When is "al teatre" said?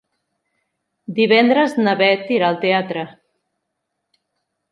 2.49-3.03